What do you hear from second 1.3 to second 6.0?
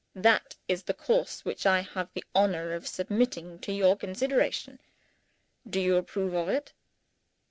which I have the honor of submitting to your consideration. Do you